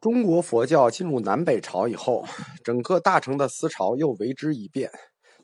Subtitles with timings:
[0.00, 2.24] 中国佛教进入南北朝以后，
[2.62, 4.90] 整个大乘的思潮又为之一变。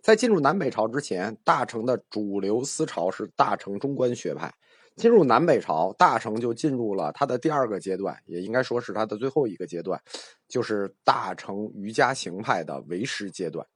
[0.00, 4.52] 在进入南北朝之前，大乘的主流思潮是大乘中观学派。
[4.96, 10.00] 进入南北朝，大乘就进入了它的第二个阶段，也应该说是它的最后一个阶段，
[10.46, 13.66] 就是大乘瑜伽行派的唯识阶段。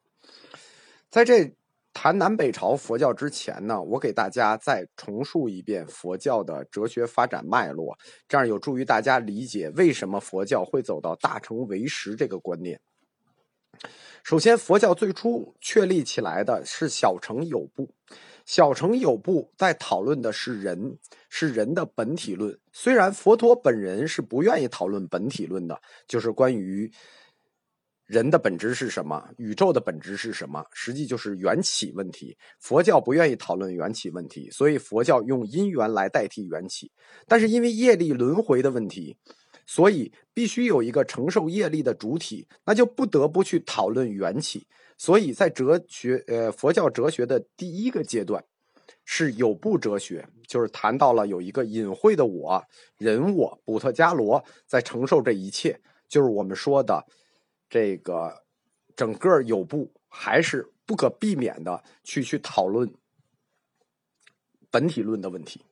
[1.10, 1.54] 在这。
[2.00, 7.98] 谈南北朝佛教之前呢，我给大家再重述一遍佛教的哲学发展脉络，
[8.28, 12.80] 这样有助于大家理解为什么佛教会走到大成为实这个观念。
[14.22, 17.90] 首先，佛教最初确立起来的是小乘有部，
[18.46, 22.56] 小乘有部在讨论的是人，是人的本体论。
[22.72, 26.92] 虽然佛陀本人是不愿意讨论本体论的，就是关于。
[28.08, 29.22] 人的本质是什么？
[29.36, 30.64] 宇宙的本质是什么？
[30.72, 32.38] 实际就是缘起问题。
[32.58, 36.90] 佛教不愿意讨论缘起问题，所以佛教用因缘来代替缘起。
[37.26, 39.18] 但是因为业力轮回的问题，
[39.66, 44.66] 所以必须有一个承受业力的主体，那就不得不去讨论缘起。
[44.96, 48.42] 所以在哲学，呃，佛教哲学的第一个阶段
[49.04, 52.64] 是有部哲学，就是谈到了有一个隐晦的我，
[52.96, 57.04] 人我，补特伽罗在承受这一切，就是我们说的。
[57.68, 58.42] 这个
[58.96, 62.90] 整个有部还是不可避免的去去讨论
[64.70, 65.62] 本体论的问题，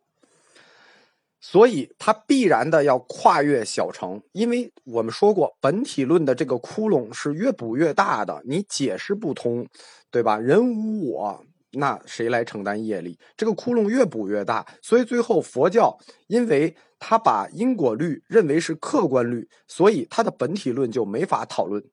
[1.40, 9.66] 所以它必然的要跨越小城，因为我们说过本体论的这个窟窿是越补越大的，你解释不通，
[10.10, 10.38] 对吧？
[10.38, 13.18] 人无我，那谁来承担业力？
[13.36, 16.76] 这个窟窿越补越大，所以最后佛教因为。
[16.98, 21.84] 他把因果律认为是客观律，所以他的本体论就没法讨论。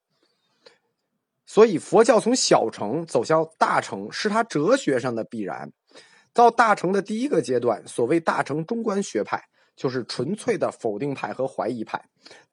[1.45, 5.73] 所以佛教从小乘走向大乘，是他哲学上的必然。
[6.33, 9.43] 到大乘的第一个阶段，所谓大乘中观学派，
[9.75, 12.01] 就是纯粹的否定派和怀疑派，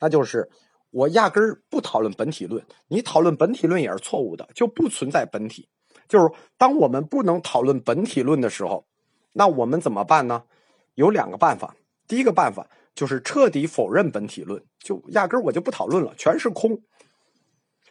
[0.00, 0.50] 那就是
[0.90, 5.68] 我压根儿不讨论本体论，你讨论本体论也是错误的，就不存在本体。
[6.10, 8.84] 就是当我们不能讨论本体论的时候，
[9.32, 10.42] 那我们怎么办呢？
[10.96, 11.76] 有两个办法。
[12.08, 16.82] 第一个办法就是彻底否认本体论，就压根儿我就不讨论了，全是空。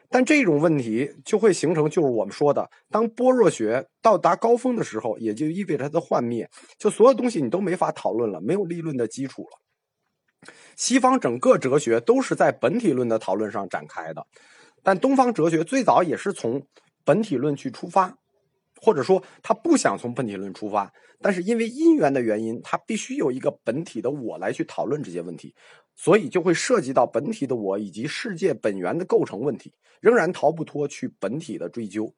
[0.10, 10.52] 但这种问题就会形成，就是我们说的，当般若学到达高峰的时候，也就意味着它的幻灭，就所有东西你都没法讨论了，没有立论的基础了。
[10.76, 14.28] 西方整个哲学都是在本体论的讨论上展开的，
[14.84, 16.62] 但东方哲学最早也是从
[17.04, 18.18] 本体论去出发。
[18.82, 20.90] 或者说他不想从本体论出发，
[21.20, 25.54] 但是因为因缘的原因，他必须有一个本体的我来去讨论这些问题，
[25.98, 32.10] 所以就会涉及到本体的我以及世界本源的构成问题，仍然逃不脱去本体的追究。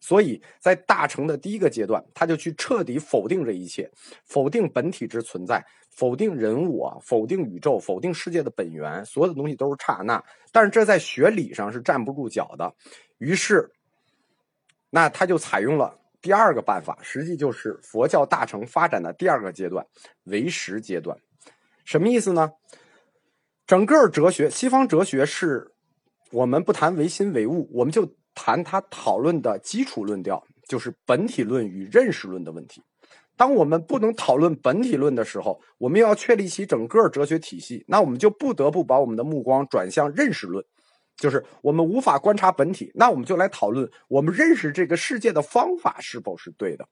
[0.00, 3.88] 所以在大成的第一个阶段，他就去彻底否定这一切，
[4.24, 10.20] 否定本体之存在，否定人我，否定宇宙，否定世界的本源，所有的东西都是刹那。
[10.50, 12.74] 但是这在学理上是站不住脚的，
[13.18, 13.70] 于是，
[14.90, 15.98] 那他就采用了。
[16.20, 19.86] 第二个办法，实际就是佛教大乘发展的第二个阶段——
[20.24, 21.16] 唯识阶段。
[21.84, 22.52] 什么意思呢？
[23.66, 25.72] 整个哲学，西方哲学是，
[26.32, 32.82] 我们不谈唯心唯物，我们就谈他讨论的基础论调，就是本体论与认识论的问题。
[33.36, 40.64] 当我们不能讨论本体论的时候，我们要确立起整个哲学体系，那我们就不得不把我们的目光转向认识论。
[41.18, 46.88] 就是我们无法观察本体，那我们就来讨论我们认识这个世界的方法是否是对的，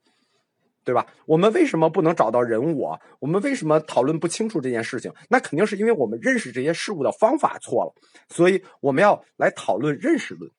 [0.85, 1.07] 对吧？
[1.27, 3.01] 我们为什么不能找到人我？
[3.21, 5.13] 我们为什么讨论不清楚这件事情？
[5.31, 7.95] 那肯定是因为我们认识这些事物的方法错了。
[8.29, 10.51] 所以我们要来讨论认识论。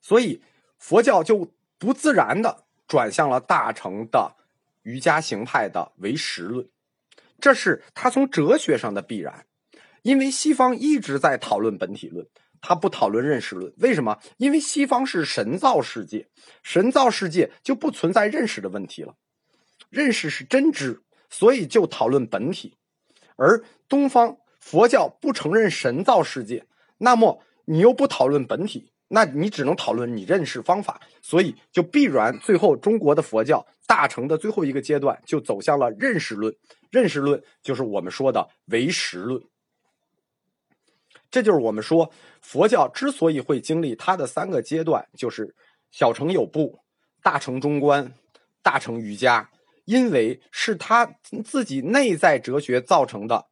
[0.00, 0.42] 所以
[0.78, 4.34] 佛教就不自然的转向了大乘的
[4.84, 6.66] 瑜伽行派的唯识论，
[7.38, 9.44] 这是他从哲学上的必然。
[10.08, 12.26] 因为西方一直在讨论本体论，
[12.62, 13.70] 他不讨论认识论。
[13.76, 14.18] 为什么？
[14.38, 16.30] 因为西方是神造世界，
[16.62, 19.16] 神造世界就不存在认识的问题了，
[19.90, 22.78] 认识是真知，所以就讨论本体。
[23.36, 26.64] 而东方佛教不承认神造世界，
[26.96, 36.56] 那么你又不讨论本体，那你只能讨论你认识方法，所以就必然最后中国的佛教大成的最后一个阶段就走向了认识论。
[36.90, 39.38] 认识论就是我们说的唯识论。
[41.30, 42.10] 这就是我们说
[42.40, 45.54] 佛教之所以会经历它的三个阶段，就是
[45.90, 46.78] 小乘有部、
[47.22, 48.14] 大乘中观、
[48.62, 49.50] 大乘瑜伽，
[49.84, 51.06] 因为是他
[51.44, 53.46] 自己内在哲学造成的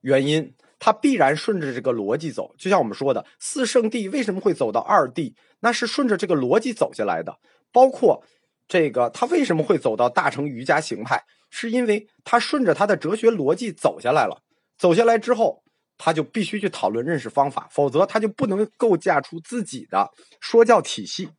[0.00, 2.54] 原因，他必然顺着这个逻辑走。
[2.58, 7.38] 就像我们说的，四圣地为什么会走到二地，那是顺着这个逻辑走下来的。
[7.72, 8.24] 包括
[8.66, 14.42] 这个他为什么会走到大乘瑜伽行派，是因为他顺着他的哲学逻辑走下来了。
[14.76, 15.63] 走下来之后。
[15.96, 20.10] 他就必须去讨论认识方法，否则他就不能构架出自己的
[20.40, 21.30] 说教体系。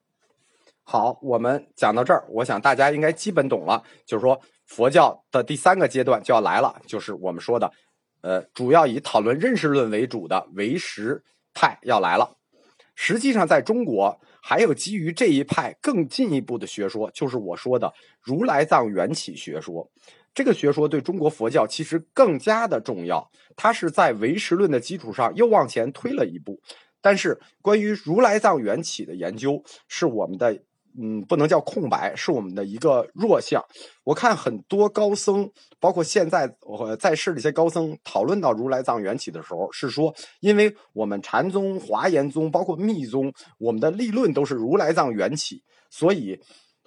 [0.83, 7.71] 好，我们讲到这儿，我想大家应该基本懂了，就是说佛教的第三个阶段就要来了，就是我们说的，
[8.21, 11.23] 呃，主要以讨论认识论为主的唯识
[11.53, 12.35] 派要来了。
[12.93, 17.91] 实际上，在中国还有基于这一派更进一步的学说，就是我说的
[18.21, 19.89] 如来藏缘起学说。
[20.35, 26.59] 这个学说对中国佛教其实更加的重要，它是在唯识论的基础上又往前推了一步。
[27.01, 30.61] 但是，关于如来藏缘起的研究，是我们的。
[30.97, 33.61] 嗯，不能叫空白，是我们的一个弱项。
[34.05, 46.39] 我看很多高僧，包括现在我在世的一些高僧，讨论到如来藏缘起的时候，是说，因为我们禅宗、华严宗，包括密宗，我们的立论都是如来藏缘起，所以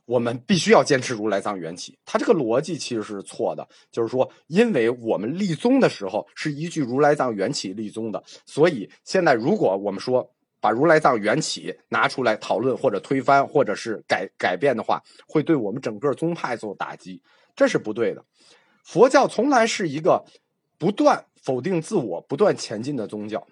[0.09, 1.97] 我们必须要坚持如来藏缘起。
[2.05, 10.33] 他这个逻辑其实是错的，就是说，因为我们立宗的时候是依据如来藏缘起立宗的，所以现在如果我们说。
[10.61, 17.23] 把如来藏缘起拿出来讨论，或者推翻，或者是改改变的话，会对我们整个宗派做打击，
[17.55, 18.25] 这是不对的。
[18.83, 20.25] 佛教从来是一个
[20.77, 23.47] 不断否定自我、不断前进的宗教。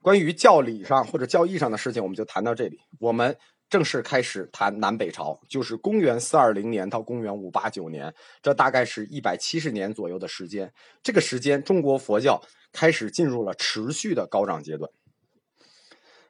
[0.00, 2.80] 关于教理上或者教义上的事情，我们就谈到这里。
[2.98, 3.36] 我们
[3.70, 10.72] 正式开始谈南北朝，就是公元四二零年到公元五八九年，这大概是一百七十年左右的时间。
[11.02, 12.40] 这个时间，中国佛教
[12.72, 14.90] 开始进入了持续的高涨阶段。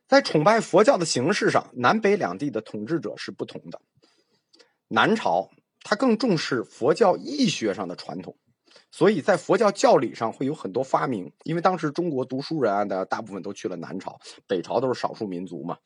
[0.07, 3.81] 在崇拜佛教的形式上，南北两地的统治者是不同的。
[4.89, 5.51] 南朝
[5.83, 8.37] 他更重视佛教义学上的传统，
[8.91, 11.33] 所以在佛教教理上会有很多发明。
[11.43, 15.79] 因为当时中国读书人啊的大部分都去了南朝，北朝都是少数民族嘛。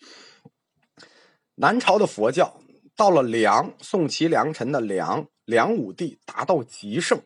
[1.61, 2.61] 南朝的佛教
[2.95, 7.21] 到了梁，宋齐梁陈的梁，梁武帝达到极盛。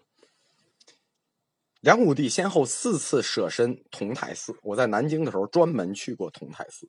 [1.81, 6.89] 梁武帝先后四次舍身同泰寺，我在南京的时候专门去过同泰寺。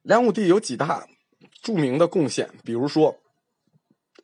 [0.00, 1.06] 梁武帝有几大
[1.60, 3.18] 著名的贡献，比如说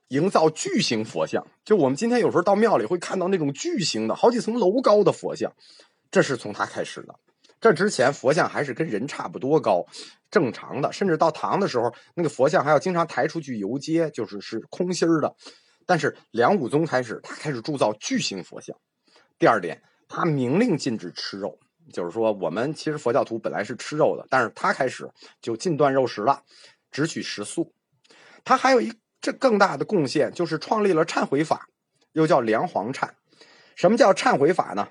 [0.09, 5.53] 营造巨型佛像，就我们今天有时候到庙里会看到那种巨型的、好几层楼高的佛像，
[6.11, 7.19] 这是从他开始的。
[7.62, 9.87] 这之前佛像还是跟人差不多高，
[10.32, 15.32] 正常的，甚至到唐的时候，那个佛像还要经常抬出去游街，就是是空心儿的。
[15.87, 18.76] 但是梁武宗开始，他开始铸造巨型佛像。
[19.38, 21.56] 第二点，他明令禁止吃肉，
[21.93, 25.08] 就是说，我们其实佛教徒本来是吃肉的，但是他开始
[25.41, 26.43] 就禁断肉食了，
[26.91, 27.73] 只取食素。
[28.43, 31.69] 他还有一这更大的贡献，就是创立了忏悔法，
[32.11, 33.08] 又叫梁皇忏。
[33.76, 34.88] 什么叫忏悔法呢？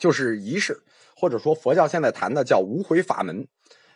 [0.00, 0.82] 就是仪式，
[1.20, 3.46] 或者说佛教现在谈的叫无悔法门。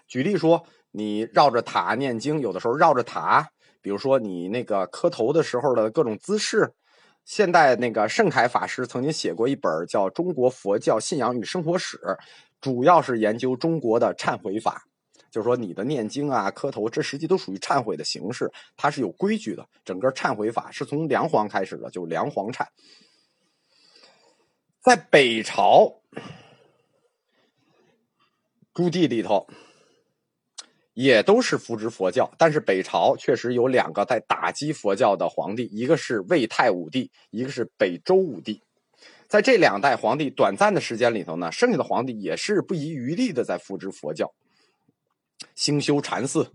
[0.06, 3.48] 举例说，你绕着塔念经，有的时候绕着塔，
[3.80, 6.74] 比如说你那个磕头的时候的各种姿势。
[7.24, 11.96] 现代那个盛凯法师曾经写过一本叫《中国佛教信仰与生活史》，
[12.60, 14.82] 主要是研究中国的忏悔法，
[15.30, 19.66] 就是说你的念经啊、磕头，这实际都属于忏悔的形式，它是有规矩的。
[19.86, 22.66] 整个忏悔法是从梁皇开始的，就是梁皇忏。
[24.82, 25.90] 在北朝
[28.74, 29.46] 朱棣里头。
[30.92, 38.62] 也都是扶植佛教，但是北朝确实有两个在打击佛教的皇帝，一个是魏太武帝，一个是北周武帝。
[39.26, 44.32] 在这两代皇帝短暂的时间里头呢，剩下的皇帝也是不遗余力的在扶植佛教，
[45.56, 46.52] 兴修禅寺。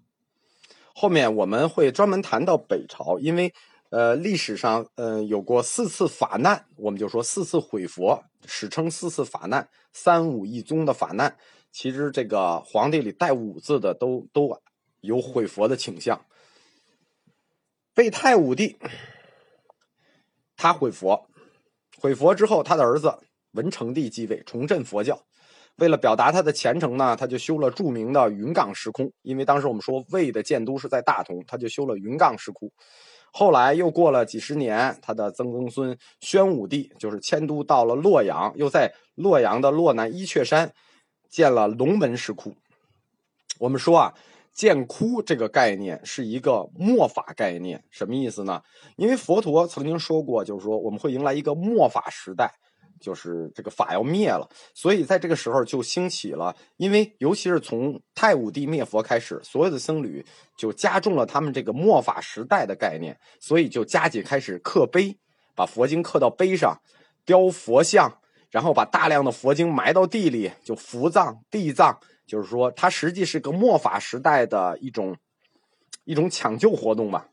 [0.95, 3.53] 后面我们会专门谈到北朝，因为
[3.89, 11.35] 呃历史上呃有过四次法难，我们就说四次毁佛，史称四次法难，三武一宗的法难。
[11.71, 14.59] 其实这个皇帝里带“武”字的都都
[15.01, 16.25] 有毁佛的倾向。
[17.95, 18.77] 魏太武帝
[20.55, 21.27] 他毁佛，
[21.97, 23.17] 毁佛之后，他的儿子
[23.51, 25.21] 文成帝继位，重振佛教。
[25.75, 29.13] 为了表达他的虔诚呢，他就修了著名的云冈石窟。
[29.21, 32.71] 因为当时我们说魏的建都是在大同，他就修了云冈石窟。
[33.31, 40.73] 后来又过了几十年，他的曾公孙宣武帝就是迁都到了洛阳，又在洛阳的洛南伊阙山。
[41.29, 42.55] 建了龙门石窟。
[43.59, 44.13] 我们说啊，
[44.53, 48.61] 建窟这个概念是一个末法概念，什么意思呢？
[48.97, 52.53] 因为佛陀曾经说过，就是说我们会迎来一个末法时代，
[52.99, 56.55] 就是这个法要灭了，所以在这个时候就兴起了。
[56.77, 60.25] 因为尤其是从太武帝灭佛开始，所有的僧侣
[60.57, 65.17] 就加重了他们这个末法时代的概念，所以就加紧开始刻碑，
[65.53, 66.81] 把佛经刻到碑上，
[67.25, 68.19] 雕佛像。
[68.49, 75.15] 然后把大量的佛经埋到地里，就伏葬、地葬，就是说，它实际是个末法时代的一种
[76.03, 77.29] 一种抢救活动吧。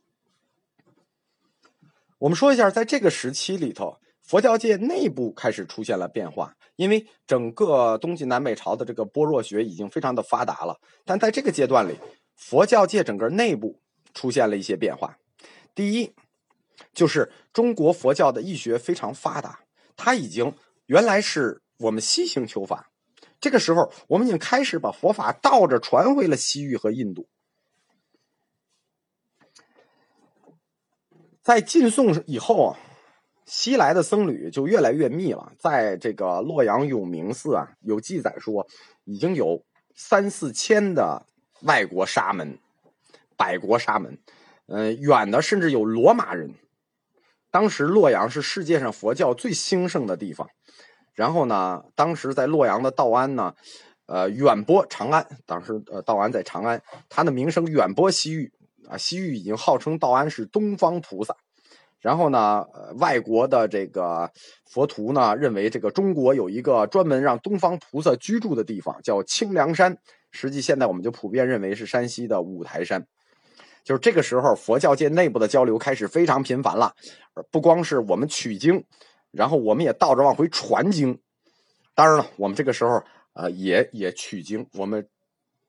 [2.18, 11.99] 我们说一下，在这个时期里头，佛教界内部开始出现了变化，因为整个东晋南北朝的这个般若学已经非常的发达了，但在这个阶段里，
[12.35, 13.78] 佛教界整个内部
[14.14, 15.18] 出现了一些变化。
[15.75, 16.12] 第一，
[16.94, 19.61] 就是中国佛教的义学非常发达，
[19.94, 20.54] 它已经
[20.86, 22.90] 原来是我们西行求法，
[23.40, 27.28] 这个时候我们已经开始把佛法倒着传回了西域和印度。
[31.42, 32.78] 在晋宋以后啊，
[33.44, 35.52] 西来的僧侣就越来越密了。
[35.58, 38.66] 在这个洛阳永明寺啊，有记载说，
[39.04, 39.64] 已经有
[39.94, 41.24] 三四千的
[41.62, 42.58] 外国沙门、
[43.36, 44.18] 百国沙门，
[44.66, 46.54] 嗯，远的甚至有罗马人。
[47.56, 50.46] 当时洛阳是世界上佛教最兴盛的地方。
[51.14, 53.54] 然后呢，当时在洛阳的道安呢，
[54.04, 55.26] 呃，远播长安。
[55.46, 58.52] 当时呃，道安在长安，他的名声远播西域。
[58.90, 61.34] 啊，西域已经号称道安是东方菩萨，
[61.98, 64.30] 然后呢，呃，外国的这个
[64.70, 69.96] 佛徒呢认为这个中国有一个专门让东方菩萨居住的地方，叫清凉山。
[70.30, 73.06] 实际现在我们就普遍认为是山西的五台山。
[73.86, 76.92] 就是这个时候，佛教界内部的交流开始非常频繁了，
[77.52, 78.84] 不光是我们取经，
[79.30, 81.20] 然后我们也倒着往回传经。
[81.94, 83.00] 当然了，我们这个时候
[83.34, 85.08] 呃也也取经，我们。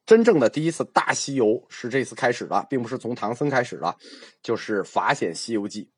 [0.07, 3.93] 真正的第一次大西游是这次开始的，并不是从唐僧开始的，
[4.41, 5.89] 就是法显《西游记》。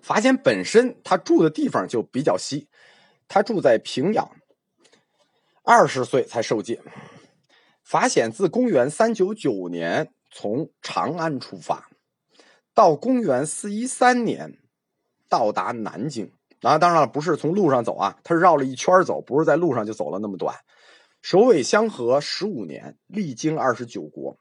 [0.00, 2.68] 法显本身他住的地方就比较西，
[3.26, 4.30] 他住在平阳，
[5.64, 6.80] 二十岁才受戒。
[7.82, 11.88] 法显自公元三九九年从长安出发，
[12.74, 14.58] 到公元四一三年
[15.28, 16.32] 到达南京。
[16.62, 20.54] 啊，当然了，不是从路上走啊，他是绕了一圈走，不是在路上就走了那么短。
[21.22, 24.36] 首尾相合十五年，历经二十九国。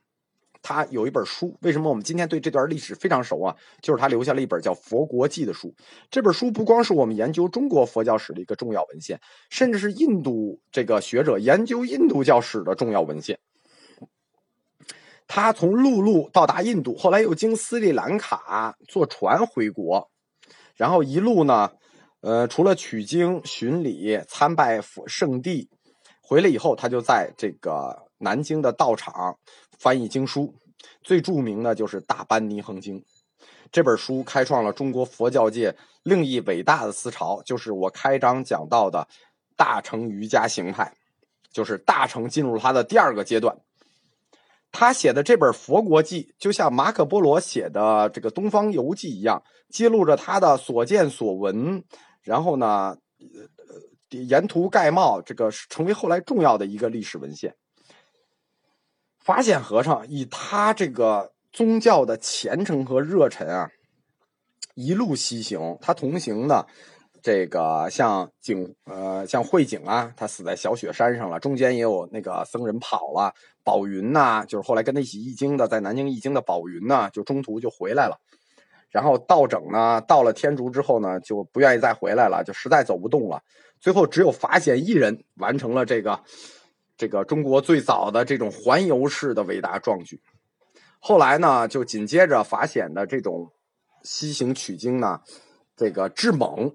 [0.62, 3.55] 他有一本书，为什么我们今天对这段历史非常熟啊？
[3.81, 5.74] 就是他留下了一本叫《佛国记》的书。
[6.12, 13.39] 这本书不光是我们研究中国佛教史的一个重要文献，甚至是印度这个学者研究印度教史的重要文献。
[15.32, 20.10] 他从陆路到达印度，后来又经斯里兰卡坐船回国，
[20.76, 21.72] 然后一路呢，
[22.22, 25.70] 呃，除了取经、巡礼、参拜佛圣地。
[26.20, 29.38] 回来以后，他就在这个南京的道场
[29.78, 30.56] 翻译经书，
[31.04, 33.00] 最著名的就是《大般尼恒经》
[33.72, 39.08] 这本书，开创了中国佛教界另一伟大的思潮，就是我开章讲到的
[39.56, 40.92] 大乘瑜伽行派，
[41.54, 43.56] 就是大乘进入他的第二个阶段。
[44.72, 51.84] 他写的这本《佛国记》，就像马可波罗写的这个《东方游记》一样，记录着他的所见所闻，
[52.22, 52.98] 然后呢。
[53.20, 53.38] 呃
[54.12, 57.54] 沿途盖帽，这个成为后来重要的一个历史文献。
[59.20, 63.70] 法显和尚以他这个宗教的虔诚和热忱啊，
[64.74, 65.78] 一路西行。
[65.80, 66.66] 他同行的
[67.22, 71.40] 这个像景呃像慧景啊，他死在小雪山上了。
[71.40, 73.32] 中间也有那个僧人跑了。
[73.70, 78.20] 宝云呐，就是后来跟他一起译经的，在南京译经的宝云呢，就中途就回来了。
[78.90, 83.44] 然后道整呢，到了天竺之后呢，就不愿意再回来了，就实在走不动了。
[83.80, 86.20] 最后只有法显一人完成了这个
[86.98, 90.20] 这个中国最早的这种环游式的伟大壮举。
[91.00, 93.52] 后来呢，就紧接着法显的这种
[94.02, 95.22] 西行取经呢，
[95.76, 96.74] 这个智猛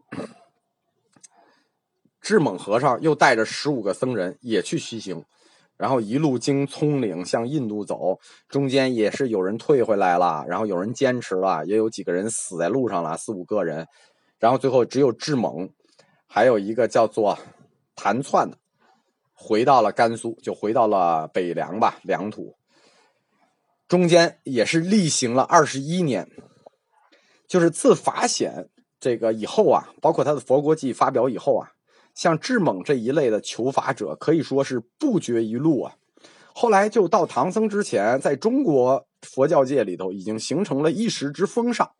[2.21, 5.25] 智猛和尚又带着十五个僧人也去西行，
[5.85, 13.87] 然后一路经葱岭向印度走，中间也是有人退回来了，然后有人坚持了，也有几个人死在路上了，四五个人，
[14.39, 15.69] 然后最后只有智猛。
[16.27, 17.39] 还有一个叫做
[17.95, 18.57] 谭窜的，
[19.35, 22.57] 回到了甘肃，就回到了北凉吧，凉土。
[23.87, 26.27] 中间也是例行了二十一年，
[27.47, 31.73] 就是自法显这个以后啊，包括他的《佛国记》发表以后啊，
[32.15, 35.97] 像智猛这一类的求法者可以说是不绝于路啊。
[36.55, 41.91] 后来就到唐僧之前，在中国佛教界里头已经形成了一时之风尚。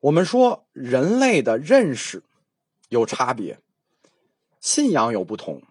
[0.00, 2.24] 我们说人类的认识。
[2.90, 3.58] 有差别，
[4.60, 5.62] 信仰有不同，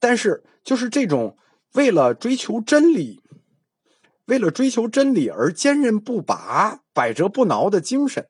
[0.00, 1.36] 但是就是这种
[1.74, 3.22] 为了追求真理，
[4.24, 8.28] 为了追求真理而坚韧不拔、百折不挠的精神，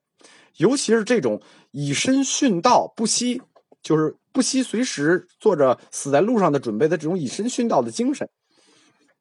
[0.61, 1.41] 尤其是这种
[1.71, 3.41] 以身殉道、不惜
[3.83, 8.29] 就是不惜随时做着死在路上的准备的这种以身殉道的精神，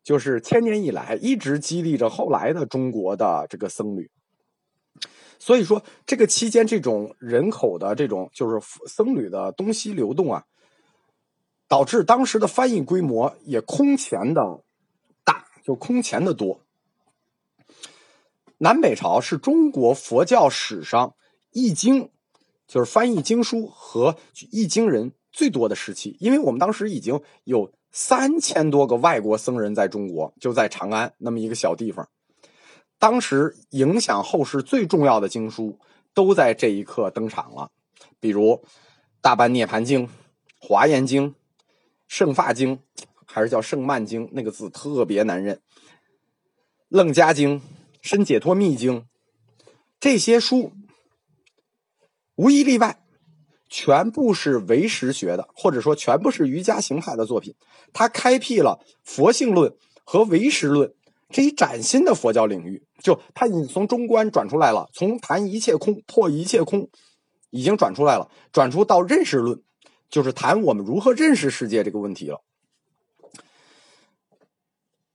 [0.04, 4.12] 就是千年以来一直激励着后来的中国的这个僧侣。
[5.40, 10.44] 所以说，这个期间这种人口的这种就是僧侣的东西流动啊，
[11.70, 14.42] 导致当时的翻译规模也空前的
[15.24, 16.60] 大，就空前的多。
[18.58, 21.16] 南北朝是中国佛教史上
[21.52, 22.10] 易经，
[22.68, 24.16] 就是翻译经书和
[24.52, 32.08] 易经人最多的时期，因为我们当时已经有三千多个外国僧人在中国，就在长安那么一个小地方。
[32.98, 35.80] 当时影响后世最重要的经书
[36.14, 37.72] 都在这一刻登场了，
[38.20, 38.52] 比如
[39.22, 40.06] 《大般涅盘经》
[40.60, 41.30] 《华严经》
[42.08, 42.78] 《圣发经》，
[43.26, 45.56] 还是叫《圣曼经》，那个字特别难认。
[46.90, 47.60] 《楞伽经》
[48.02, 49.02] 《深解脱密经》，
[50.00, 50.74] 这些书
[52.40, 52.98] 无一例外，
[53.68, 57.54] 全部是唯识学的，或者说全部是瑜伽行派的作品。
[57.92, 60.94] 他开辟了佛性论和唯识论。
[61.32, 66.90] 这一崭新的佛教领域，就他已经从中观转出来了，从谈一切空破一切空，
[67.50, 69.62] 已经转出来了，转出到认识论，
[70.10, 72.42] 就是谈我们如何认识世界这个问题了。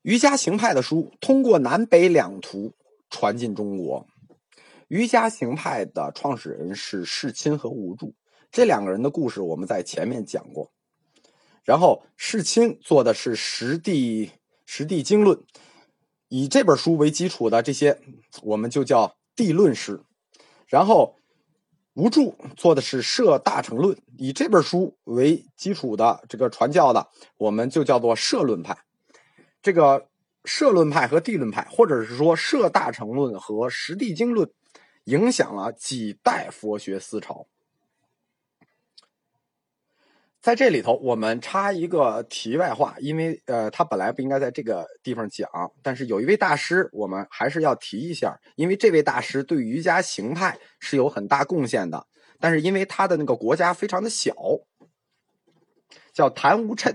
[0.03, 2.75] 瑜伽行派的书通过南北两途
[3.09, 4.07] 传进中国。
[4.95, 8.13] 瑜伽行派的创始人是世亲和无著，
[8.53, 10.71] 这两个人的故事我们在前面讲过。
[11.65, 14.31] 然后世亲做的是实地
[14.65, 15.43] 实地经论。
[16.29, 18.01] 以这本书为基础的这些，
[18.45, 20.01] 我们就叫地论师。
[20.69, 21.17] 然后
[21.95, 28.79] 无著做的是摄大乘论，以这本书为基础的这个传教的，我们就叫做摄论派。
[29.61, 30.07] 这个
[30.45, 34.49] 摄论派和地论派，或者是说摄大乘论和实地经论，
[35.05, 37.47] 影响了几代佛学思潮。
[40.41, 45.49] 在这里头，我们插一个题外话，因为呃，他本来不应该在这个地方讲，
[45.83, 52.07] 但是有一位大师，我们还是要提一下，因为这位大师对瑜伽行派是有很大贡献的，
[52.39, 54.35] 但是因为他的那个国家非常的小，
[56.13, 56.95] 叫谭无谶，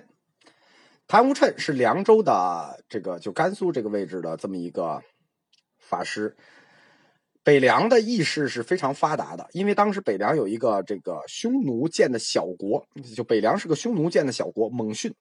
[1.07, 5.01] 谭无谶是凉州的这个就甘肃这个位置的这么一个
[5.79, 6.37] 法师。
[7.43, 15.13] 北凉的意识是非常发达的，因为当时北凉有一个这个匈奴建的小国，就北凉是个匈奴建的小国，蒙逊，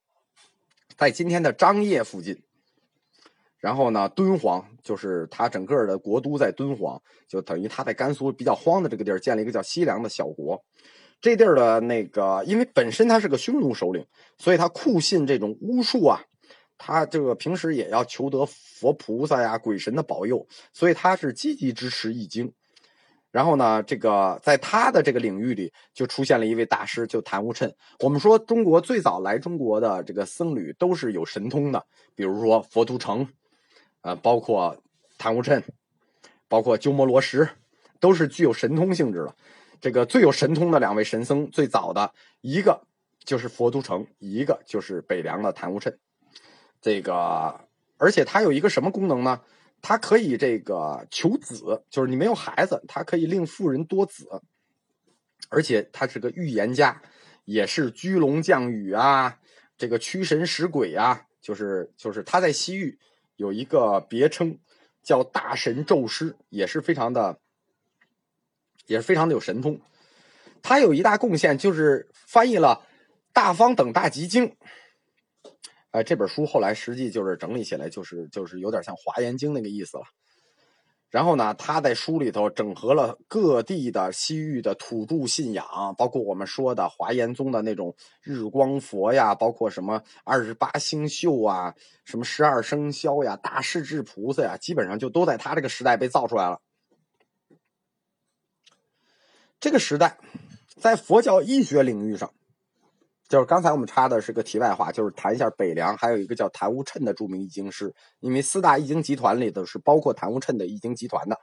[0.96, 2.42] 在今天的张掖附近。
[3.58, 10.62] 然后呢，敦煌就是他整个的国都在敦煌，就等于他在甘肃比较荒的这个地儿建了一个叫西凉的小国。
[11.20, 14.06] 这地儿的那个，因为本身他是个匈奴首领，
[14.38, 16.22] 所以他酷信这种巫术啊。
[16.78, 22.50] 他这个平时也要求得佛菩萨呀、鬼神的保佑，所以他是积极支持易经。
[23.30, 27.70] 然后呢，这个在他的这个领域里，就出现了一位大师，就谭无谶。
[27.98, 33.28] 我们说中国最早来中国的这个僧侣都是有神通的，比如说佛图澄，
[34.00, 34.74] 呃，包括
[35.18, 35.62] 谭无谶，
[36.48, 37.46] 包括鸠摩罗什，
[38.00, 39.34] 都是具有神通性质的。
[39.78, 42.10] 这个最有神通的两位神僧，最早的
[42.40, 42.80] 一个
[43.24, 45.94] 就是佛图澄，一个就是北凉的谭无谶。
[46.80, 47.60] 这个，
[47.96, 49.40] 而且它有一个什么功能呢？
[49.80, 54.42] 它可以这个求子，就是你没有孩子，它可以令妇人多子。
[55.50, 57.00] 而且他是个预言家，
[57.44, 59.38] 也是居龙降雨啊，
[59.78, 62.98] 这个驱神使鬼啊，就是就是他在西域
[63.36, 64.58] 有一个别称
[65.02, 67.38] 叫大神咒师，也是非常的，
[68.86, 69.80] 也是非常的有神通。
[70.60, 72.84] 他有一大贡献，就是翻译了
[73.32, 74.48] 《大方等大集经》。
[75.90, 80.04] 哎，这本书后来实际就是整理起来，就是就是有点像《华严经》那个意思了。
[81.08, 91.74] 然后呢，他在书里头整合了各地的西域的土著信仰，包括我们说的华严宗的那种日光佛呀，包括什么二十八星宿啊，
[92.04, 96.60] 什么十二生肖呀，大势至菩萨呀，基本上就都在他这个时代被造出来了。
[99.58, 100.18] 这个时代，
[100.76, 102.34] 在佛教医学领域上。
[103.28, 107.94] 就是刚才我们插的是个题外话，就是谈一下北凉，还有一个叫谭无谶的著名易经师。
[108.20, 111.38] 因为四大易经集团里头是包括谭无谶的易经集团的。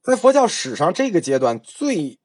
[0.00, 2.18] 在佛教史上这个阶段最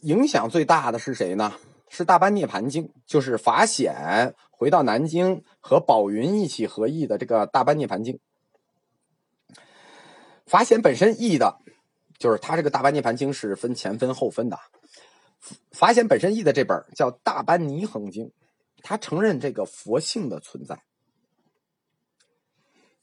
[0.00, 1.54] 影响最大的是谁呢？
[1.88, 8.14] 是《大般涅盘经》，就是法显回到南京和宝云一起合译的这个《大般涅盘经》。
[10.46, 11.58] 法显本身译的，
[12.18, 14.58] 就是他这个《大般涅盘经》是分前分后分的。
[15.70, 18.26] 法显本身译的这本叫《大般尼恒经》，
[18.82, 20.82] 他承认这个佛性的存在。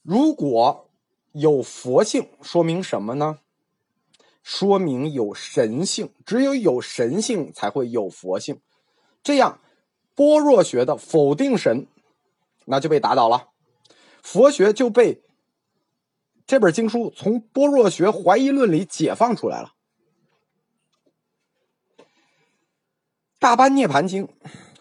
[0.02, 0.88] 如果
[1.32, 3.40] 有佛性，说明什么呢？
[4.42, 8.60] 说明有神性，只有有神性才会有佛性。
[9.22, 9.60] 这样，
[10.14, 11.86] 般若学的否定神，
[12.64, 13.48] 那就被打倒了，
[14.22, 15.22] 佛学就被
[16.46, 19.74] 这本经书从般若学怀疑论里解放出来了。
[23.48, 24.28] 大般涅盘经，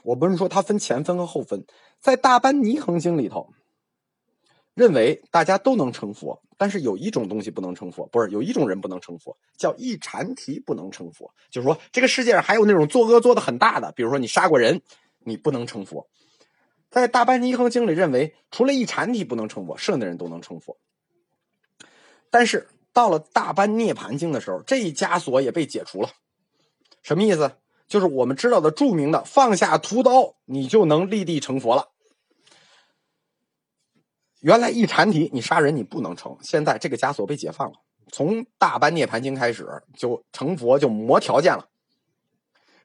[0.03, 1.65] 我不是说它分前分和后分，
[2.01, 3.53] 在大般尼恒经里头，
[4.73, 11.33] 认为大家都能成佛，但是有一种东西不能成佛，不是有一种人不能成佛，叫一禅提不能成佛。
[11.49, 14.81] 就是说，这个世界上还有那种作恶做的很大的，比如说你杀过人，
[15.19, 16.09] 你不能成佛。
[16.89, 20.77] 在《大般尼恒经》里认为，除了一禅体不能成佛，剩下的人都能成佛。
[22.29, 26.09] 但是到了《大般涅盘经》的时候，这一枷锁也被解除了。
[27.01, 27.53] 什么意思？
[27.87, 31.89] 就是我们知道的著名的“放下屠刀，你就能立地成佛了”。
[34.41, 37.73] 原来一禅体你杀人你不能成，现在这个枷锁被解放了。
[38.11, 41.67] 从《大般涅盘经》开始，就成佛就磨条件了，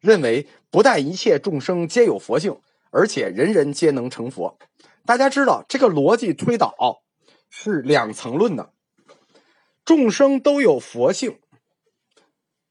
[0.00, 2.60] 认为不但一切众生皆有佛性。
[2.94, 4.58] 而且人人皆能成佛，
[5.06, 7.02] 大家知道这个逻辑推导
[7.48, 8.70] 是两层论的。
[9.82, 11.40] 众生都有佛性，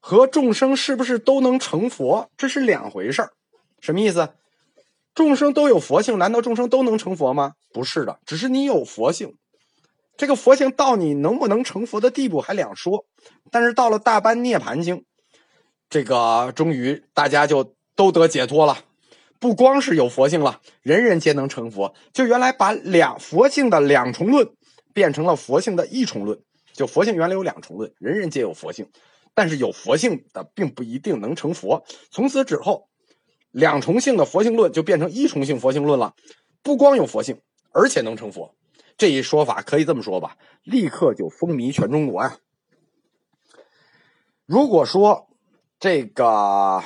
[0.04, 3.30] 和众生是不是都能成佛，这是两回事儿。
[3.80, 4.30] 什么意思？
[5.14, 7.52] 众生都有佛性，难道众生都能成佛吗？
[7.72, 9.36] 不是的，只是你有佛性，
[10.16, 13.04] 这个佛性到你能不能成佛的地步还两说。
[13.52, 15.04] 但是到了大般涅盘经，
[15.88, 18.78] 这个终于大家就都得解脱了。
[19.38, 21.94] 不光是有佛性了，人人皆能成佛。
[22.12, 24.48] 就原来把两佛性的两重论
[24.92, 26.40] 变成了佛性的一重论。
[26.72, 28.88] 就佛性原来有两重论，人人皆有佛性，
[29.34, 31.84] 但是有佛性的并不一定能成佛。
[32.10, 32.88] 从此之后，
[33.50, 36.14] 两重性的佛性论就变成一重性佛性论了。
[36.62, 37.40] 不光有佛性，
[37.72, 38.54] 而且能成佛。
[38.96, 42.38] 这一说法可以这么说吧，立刻就风靡全中国呀。
[44.46, 45.28] 如果说
[45.78, 46.82] 这个。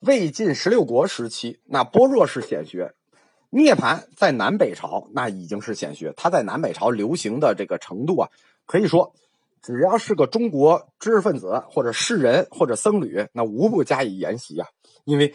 [0.00, 2.94] 魏晋十六国时期，那般若是显学，
[3.50, 6.12] 涅盘在南北朝那已经是显学。
[6.16, 8.28] 它在南北朝流行的这个程度啊，
[8.66, 9.14] 可以说，
[9.62, 14.68] 只要是个中国知识分子或者士人或者僧侣，那无不加以研习啊。
[15.04, 15.34] 因为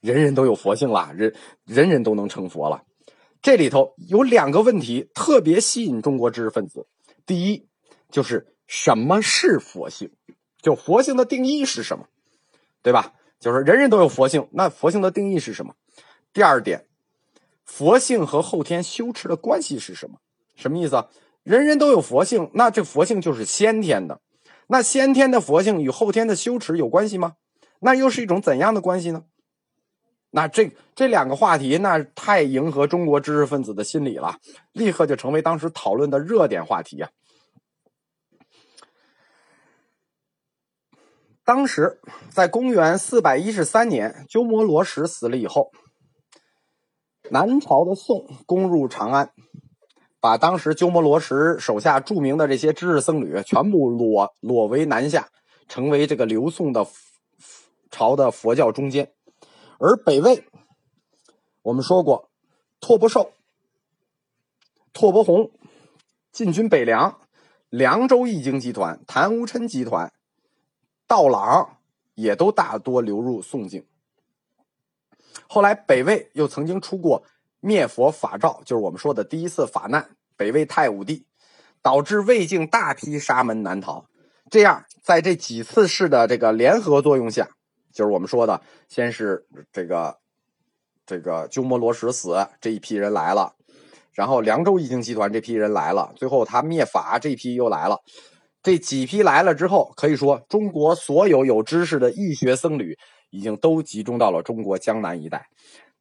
[0.00, 2.82] 人人都有佛性了，人人人都能成佛了。
[3.40, 6.86] 这里头有两个问题特别吸引中国知识分子：
[7.24, 7.68] 第一，
[8.10, 10.10] 就是什么是佛性？
[10.60, 12.06] 就佛性的定义是什么？
[12.82, 13.14] 对吧？
[13.38, 15.74] 就是人人都有佛性，那佛性的定义是什么？
[16.32, 16.86] 第二点，
[17.64, 20.18] 佛性和后天修持的关系是什么？
[20.56, 21.04] 什么意思？
[21.48, 24.20] 人人都有佛性，那这佛性就是先天的，
[24.66, 27.36] 那先天的佛性与后天的修持有关系吗？
[27.80, 29.24] 那又是一种怎样的关系呢？
[30.28, 34.36] 那这这两个话题，那太迎合中国知识分子的心理了，
[34.72, 37.08] 立刻就成为当时讨论的热点话题呀。
[41.44, 45.72] 当时，在公元四百一十三年，鸠摩罗什死了以后，
[47.30, 49.32] 南朝的宋攻入长安，
[50.20, 55.28] 把当时鸠摩罗什手下著名的这些知识僧侣全部裸裸为南下，
[55.68, 56.86] 成为这个刘宋的
[57.90, 59.12] 朝的佛教中间。
[59.78, 60.44] 而北魏，
[61.62, 62.30] 我们说过，
[62.80, 63.32] 拓跋寿、
[64.92, 65.52] 拓跋宏
[66.32, 67.20] 进军北凉，
[67.70, 70.12] 凉州义经集团、谭无琛集团。
[71.06, 71.78] 道朗
[72.14, 73.86] 也都大多流入宋境。
[75.48, 77.22] 后来北魏又曾经出过
[77.60, 80.10] 灭佛法诏，就是我们说的第一次法难。
[80.36, 81.26] 北魏太武帝
[81.82, 84.06] 导致魏境大批沙门南逃。
[84.50, 87.48] 这样，在这几次式的这个联合作用下，
[87.92, 90.16] 就是我们说的，先是这个
[91.04, 93.54] 这个鸠摩罗什死这一批人来了，
[94.12, 97.98] 然后凉州义经集团这批人来了，最后他灭法这批又来了。
[98.62, 102.96] 这几批来了之后，可以说中国所有有知识的易学僧侣
[103.30, 105.46] 已经都集中到了中国江南一带，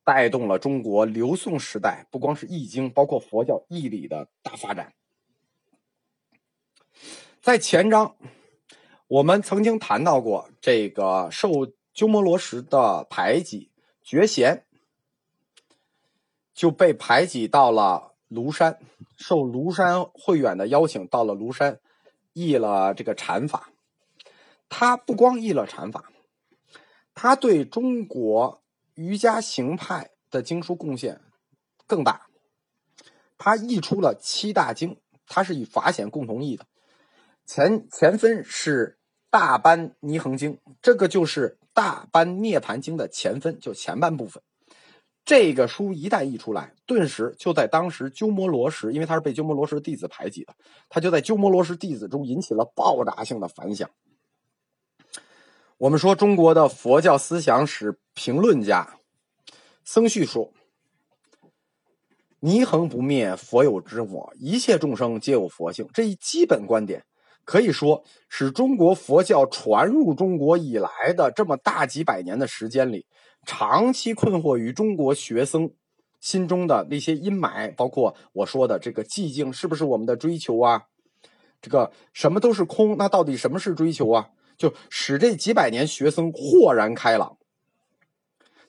[0.08, 4.93] 带动了中国刘宋时代不光是易经，包括佛教义理的大发展。
[7.41, 8.15] 在前章，
[9.10, 13.70] 我们曾经谈到过这个受鸠摩罗什的排挤，
[14.02, 14.65] 觉贤
[16.54, 18.80] 就被排挤到了庐山，
[19.17, 21.82] 受庐山慧远的邀请到了庐山。
[22.32, 23.72] 译了这个禅法，
[24.70, 26.12] 他不光译了禅法，
[27.13, 28.62] 他对中国
[28.97, 31.21] 瑜伽行派的经书贡献
[31.86, 32.25] 更大。
[33.38, 36.65] 他译出了七大经，他是以法显共同译的。
[37.45, 38.97] 前前分是
[39.29, 44.41] 大般尼恒经，这个就是大般涅盘经的前分，就前半部分。
[45.23, 50.55] 这个书一旦译出来，顿时就在当时鸠摩罗什，因为他是被鸠摩罗什弟子排挤的，
[50.89, 53.91] 他就在鸠摩罗什弟子中引起了爆炸性的反响。
[55.79, 58.97] 我们说中国的佛教思想史评论家
[59.83, 60.51] 僧绪说
[62.41, 67.05] ：“泥恒不灭，佛有之我，一切众生皆有佛性。”这一基本观点，
[67.45, 73.05] 可以说是中国佛教传入中国以来的这么大几百年的时间里。
[73.45, 75.71] 长期困惑于中国学僧
[76.19, 80.85] 心中的那些阴霾，包括我说的这个寂静，是不是我们的追求啊？
[81.61, 84.29] 这个什么都是空，那到底什么是追求啊？
[84.58, 87.38] 就使这几百年学僧豁然开朗。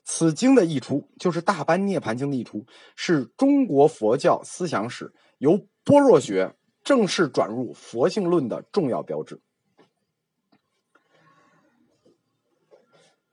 [0.03, 9.41] 此经的译出，就是《大般涅盘经》的译出，是中国佛教思想史由般若学正式转入佛性论的重要标志。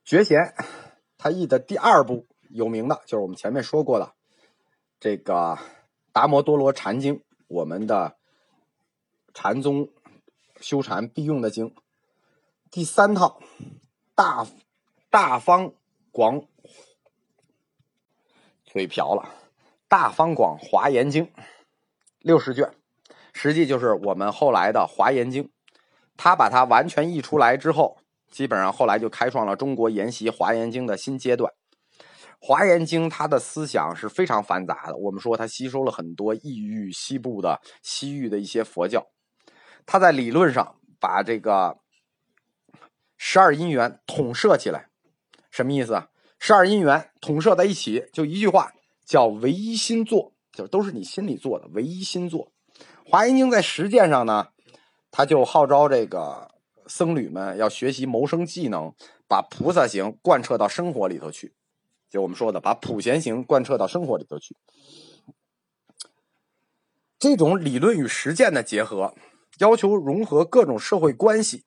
[0.05, 0.53] 觉贤
[1.17, 4.13] 他译的第二部有名的，就是我们前面说过的
[4.99, 5.33] 这个
[6.11, 7.15] 《达摩多罗禅经》，
[7.47, 8.15] 我们的
[9.33, 9.89] 禅宗
[10.61, 11.73] 修禅必用的经。
[12.77, 13.41] 第三套
[14.13, 14.45] 大
[15.09, 15.73] 大方
[16.11, 16.43] 广。
[18.63, 19.23] 嘴瓢了，
[19.87, 21.25] 《大方广华严经》
[22.19, 22.71] 六十卷，
[23.33, 25.45] 实际就是我们后来的《华严经》。
[26.15, 27.97] 他把它完全译出来之后，
[28.29, 31.51] 基本上后来就开创了中国研习《华严经》的新阶段。
[32.39, 39.07] 《华严经》它的思想是非常繁杂的，我们说它吸收了很多异域西部的西域的一些佛教。
[39.87, 41.79] 它在理论上把这个
[43.17, 44.89] 十二因缘统摄起来，
[45.51, 46.09] 什么意思啊？
[46.39, 48.73] 十二因缘统摄在一起，就一句话
[49.05, 52.51] 叫唯一心作，就都是你心里做的唯一心作。
[53.05, 54.49] 华严经在实践上呢，
[55.09, 56.51] 他就号召这个
[56.85, 58.93] 僧侣们要学习谋生技能，
[59.27, 61.55] 把菩萨行贯彻到生活里头去。
[62.09, 64.55] 就我们说的，把普贤行贯彻到生活里头去。
[67.17, 69.15] 这种理论与实践的结合，
[69.57, 71.65] 要求融合各种社会关系，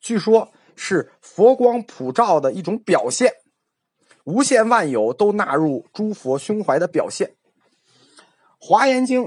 [0.00, 3.34] 据说是佛光普照的一种表现。
[4.24, 7.28] 无限万有都纳入诸佛胸怀的表现，
[8.58, 9.24] 《华严经》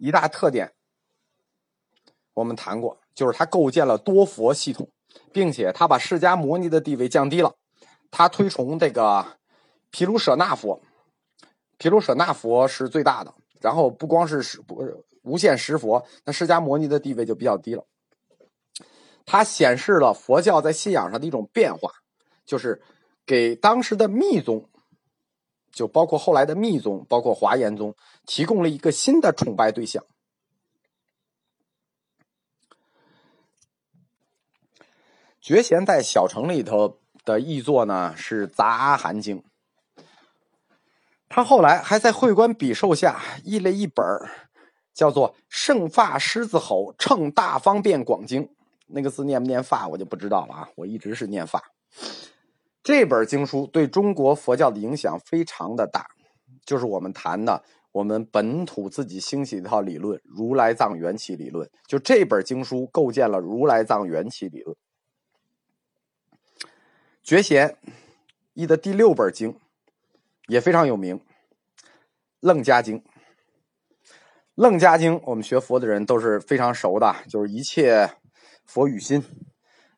[0.00, 0.72] 一大特点，
[2.34, 4.90] 我们谈过，就是它构建了多佛系统，
[5.32, 7.54] 并且它把释迦牟尼的地位降低了，
[8.10, 9.38] 它推崇这个
[9.92, 10.82] 毗卢舍那佛，
[11.78, 14.82] 毗卢舍那佛是最大的，然后不光是十不
[15.22, 17.86] 无限十佛，那释迦牟尼的地位就比较低了。
[19.28, 21.92] 它显示了佛教在信仰上的一种变化，
[22.44, 22.82] 就是。
[23.28, 24.70] 给当时的密宗，
[25.70, 30.02] 就包括后来的密宗，包括华严宗，提供了一个新的崇拜对象。
[35.42, 39.42] 觉贤在小城里头的译作呢是《杂阿含经》，
[41.28, 44.02] 他后来还在会官笔授下译了一本
[44.94, 48.46] 叫做《圣发狮子吼称大方便广经》，
[48.88, 51.62] 那个字念不念发我就不知道了啊，我一直是念发。
[52.82, 56.06] 这本经书对中国佛教的影响非常的大，
[56.64, 61.70] 就是我们谈的我们本土自己兴起一套理论——如来藏缘起理论。
[61.86, 64.76] 就这本经书构建了如来藏缘起理论。
[67.22, 67.76] 觉贤
[68.54, 69.58] 译的第六本经
[70.46, 71.18] 也非常有名，
[72.40, 73.00] 《楞伽经》。
[74.54, 78.10] 《楞伽经》我们学佛的人都是非常熟的，就是一切
[78.68, 79.24] 佛与心。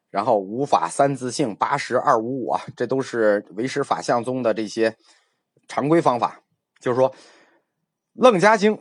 [0.08, 4.96] 然后五法三自性八十二无我，这都是唯识法相宗的这些
[5.68, 6.40] 常规方法。
[6.80, 7.12] 就是说，
[8.14, 8.76] 《楞伽经》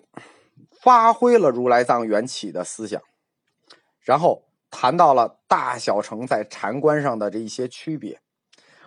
[0.82, 3.00] 发挥了如来藏缘起的思想，
[4.02, 8.20] 然后谈到了大小乘在禅观上的这一些区别。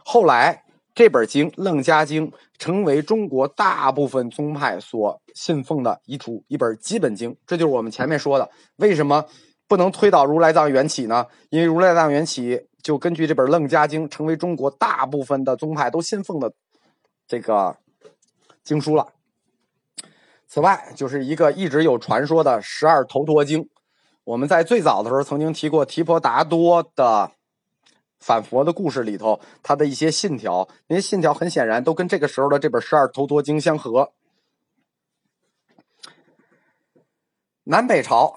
[0.05, 0.65] 后来
[0.97, 7.37] 这本经《楞伽经》成为中国大部分宗派所信奉的一处一本基本经。
[7.47, 9.27] 这就是我们前面说的为什么。
[9.73, 11.27] 不能推倒如来藏缘起呢？
[11.49, 16.53] 因为如来藏缘起就根据这本《楞伽经》，成为中国大部分的宗派都信奉的
[17.27, 17.79] 这个
[18.63, 19.15] 经书了。
[20.47, 23.67] 此外，就是一个一直有传说的十二头陀经。
[24.25, 27.31] 我们在最早的时候曾经提过提婆达多的
[28.21, 34.13] 反佛的故事里头，他的一些信条，那些信条很显然都跟这个时候的这本十二头陀经相合。
[37.65, 38.37] 南北朝。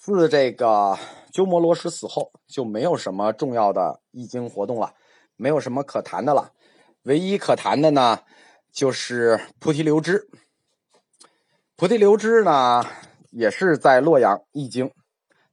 [0.00, 0.96] 自这个
[1.32, 4.94] 鸠摩罗什死后，就没有什么重要的译经活动了，
[5.34, 6.52] 没有什么可谈的了。
[7.02, 8.20] 唯一可谈的呢，
[8.70, 10.30] 就是菩提流支。
[11.74, 12.86] 菩提流支呢，
[13.30, 14.92] 也是在洛阳译经，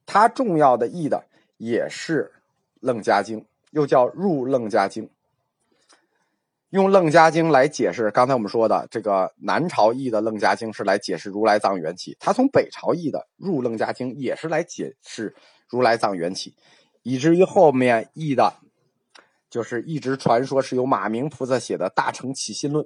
[0.06, 1.24] 他重要的译的
[1.56, 2.32] 也是
[2.78, 3.40] 《楞伽经》，
[3.72, 5.04] 又叫《入楞伽经》。
[6.76, 15.34] 用《楞伽经》来解释，刚才我们说的这个南朝译的《楞伽经》是来解释如来藏缘起，他从北朝译的《入楞伽经》也是来解释
[15.70, 16.54] 如来藏缘起，
[17.02, 18.56] 以至于后面译的，
[19.48, 22.84] 就是一直传说是由马明菩萨写的《大乘起信论》。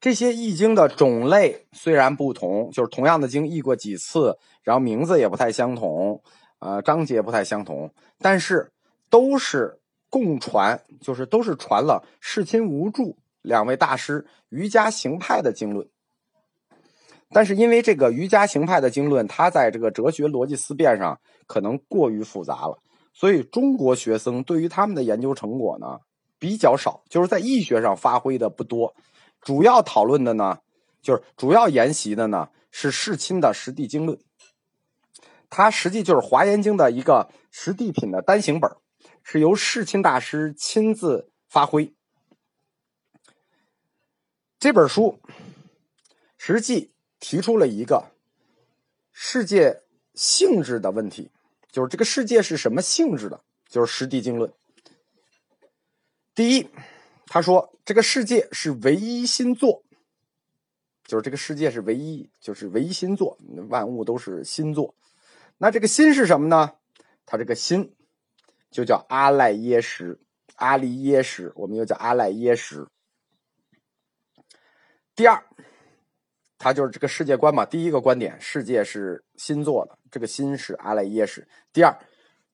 [0.00, 6.22] 这些译经的种类虽然不同，就是同样的经译过几次，然后名字也不太相同，
[6.60, 8.72] 呃，章节不太相同，但是
[9.10, 9.80] 都是。
[10.12, 15.88] 共传，就是都是传了世亲无助两位大师瑜伽行派的经论。
[17.30, 22.78] 但是因为这个瑜伽行派的经论，它在这个哲学逻辑思辨上可能过于复杂了，
[23.14, 26.00] 所以中国学生对于他们的研究成果呢
[26.38, 28.94] 比较少，就是在易学上发挥的不多。
[29.40, 30.58] 主要讨论的呢，
[31.00, 34.18] 就是主要研习的呢是世亲的实地经论，
[35.48, 38.70] 它实际就是《华严经》的一个实地品的单行本。
[39.22, 41.92] 是由世亲大师亲自发挥。
[44.58, 45.20] 这本书
[46.38, 48.12] 实际提出了一个
[49.12, 49.82] 世界
[50.14, 51.30] 性质的问题，
[51.70, 53.42] 就是这个世界是什么性质的？
[53.68, 54.50] 就是《实地经论》。
[56.34, 56.68] 第一，
[57.26, 59.82] 他说这个世界是唯一心作，
[61.04, 64.94] 就是这个世界是唯一，就是唯一心作，万物都是心作。
[65.58, 66.72] 那这个心是什么呢？
[67.26, 67.94] 他这个心。
[68.72, 70.18] 就叫阿赖耶识，
[70.56, 72.88] 阿离耶识，我们又叫阿赖耶识。
[75.14, 75.44] 第二，
[76.56, 77.66] 它就是这个世界观嘛。
[77.66, 81.46] 第一个观点，世界是心做的，这个心是阿赖耶识。
[81.72, 81.94] 第二，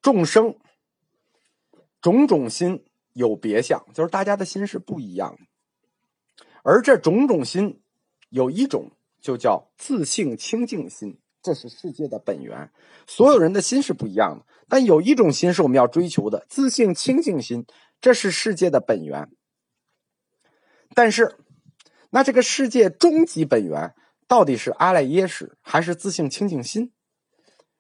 [0.03, 0.59] 众生
[2.03, 6.45] 种种心有别相，就是大家的心是不一样的。
[6.65, 7.81] 而这种种心
[8.29, 11.17] 有一种，就叫自性清净心。
[11.49, 12.71] 这是世界的本源，
[13.07, 17.65] 所有人的心是不一样的，但有一种心是我们要追求的，自性清净心，
[18.03, 19.31] 这是世界的本源。
[20.95, 21.37] 但是，
[22.11, 23.95] 那这个世界终极本源
[24.27, 26.93] 到底是阿赖耶识还是自性清净心？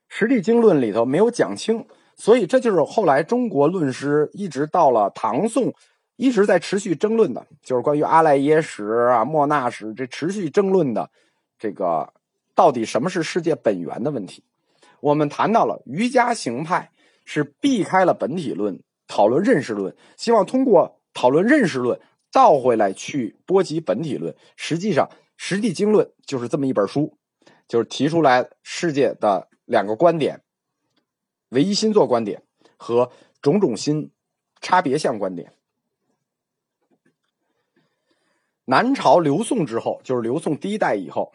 [0.08, 5.74] 实地经论里头没有讲清，所以这就是后来中国论师一直到了唐宋
[6.16, 11.10] 一直在持续争论的，就是关于阿赖耶识啊、莫那识这持续争论的
[11.58, 12.14] 这个。
[12.58, 14.42] 到底什么是世界本源的问题？
[14.98, 16.90] 我们谈到了瑜伽行派
[17.24, 22.00] 是避开了本体论，讨论认识论，希望通过讨论认识论
[22.32, 24.34] 倒回来去波及本体论。
[24.56, 27.16] 实际上，《实际经论》就是这么一本书，
[27.68, 30.42] 就是提出来世界的两个观点：
[31.50, 32.42] 唯一心作观点
[32.76, 34.10] 和种种心
[34.60, 35.52] 差别相观点。
[38.64, 41.32] 南朝刘宋之后，就是刘宋第一代以后。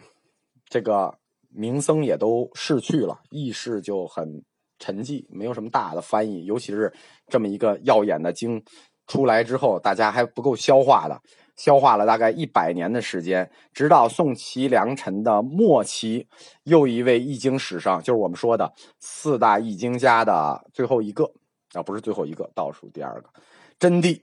[0.73, 4.43] 这个名僧也都逝去了，意识就很
[4.79, 6.45] 沉寂，没有什么大的翻译。
[6.45, 6.91] 尤其是
[7.27, 8.59] 这么一个耀眼的经
[9.05, 11.21] 出来之后，大家还不够消化的，
[11.55, 16.27] 消化了大概一百年的时间，直到宋齐梁陈的末期，
[16.63, 21.31] 又一位易经史上，就是我们说的四大易经家的最后一个
[21.73, 23.29] 啊，不是最后一个，倒数第二个，
[23.77, 24.19] 真谛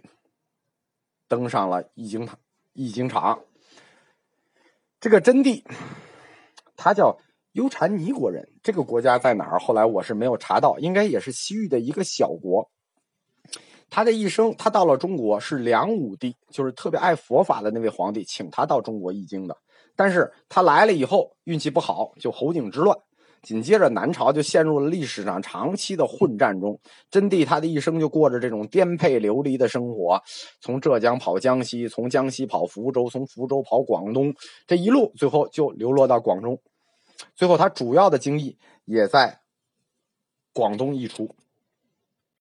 [1.29, 2.37] 登上了易经堂
[2.73, 3.39] 易经场。
[4.99, 5.63] 这个真谛。
[6.83, 7.19] 他叫
[7.53, 9.59] 优禅尼国人，这个国家在哪儿？
[9.59, 12.71] 后来我是没有查到，应该也是西域的一个小国。
[13.91, 19.55] 他的一生，他到了中国是梁武帝，就是特别爱佛法的那位皇帝，请他到中国译经的。
[19.95, 22.97] 但是他来了以后，运气不好，就侯景之乱。
[23.43, 26.79] 紧接着南朝就陷入了历史上长期的混战中。
[27.11, 30.23] 真谛他的一生就过着这种颠沛流离的生活，
[30.61, 34.35] 从浙江跑江西，从江西跑福州，从福州跑广东，
[34.67, 36.61] 这一路最后就流落到广州。
[37.35, 39.41] 最后，他主要的精力也在
[40.53, 41.35] 广东一出。